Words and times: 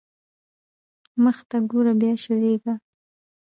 مخته 1.23 1.57
ګوره 1.69 1.93
بيا 1.99 2.13
شېرېږا. 2.23 2.73